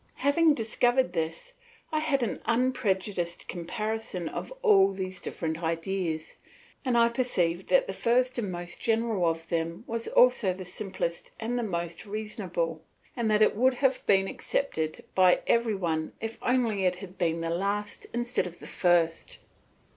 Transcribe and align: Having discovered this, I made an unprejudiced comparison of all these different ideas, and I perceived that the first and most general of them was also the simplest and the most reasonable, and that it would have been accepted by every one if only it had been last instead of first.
Having 0.15 0.55
discovered 0.55 1.13
this, 1.13 1.53
I 1.91 2.09
made 2.09 2.23
an 2.23 2.41
unprejudiced 2.45 3.47
comparison 3.47 4.27
of 4.27 4.51
all 4.63 4.93
these 4.93 5.21
different 5.21 5.61
ideas, 5.61 6.37
and 6.83 6.97
I 6.97 7.07
perceived 7.09 7.67
that 7.69 7.85
the 7.85 7.93
first 7.93 8.39
and 8.39 8.51
most 8.51 8.81
general 8.81 9.29
of 9.29 9.47
them 9.49 9.83
was 9.85 10.07
also 10.07 10.55
the 10.55 10.65
simplest 10.65 11.33
and 11.39 11.55
the 11.55 11.61
most 11.61 12.07
reasonable, 12.07 12.81
and 13.15 13.29
that 13.29 13.43
it 13.43 13.55
would 13.55 13.75
have 13.75 14.03
been 14.07 14.27
accepted 14.27 15.05
by 15.13 15.41
every 15.45 15.75
one 15.75 16.13
if 16.19 16.39
only 16.41 16.85
it 16.85 16.95
had 16.95 17.19
been 17.19 17.41
last 17.41 18.07
instead 18.11 18.47
of 18.47 18.55
first. 18.57 19.37